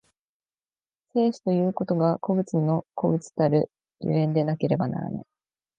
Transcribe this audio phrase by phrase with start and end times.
[1.13, 3.69] 生死ということが個物の個物たる
[4.01, 5.25] 所以でなければならない。